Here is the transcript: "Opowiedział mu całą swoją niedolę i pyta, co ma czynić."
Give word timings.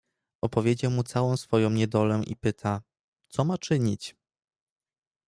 "Opowiedział 0.41 0.91
mu 0.91 1.03
całą 1.03 1.37
swoją 1.37 1.69
niedolę 1.69 2.21
i 2.27 2.35
pyta, 2.35 2.81
co 3.29 3.45
ma 3.45 3.57
czynić." 3.57 4.15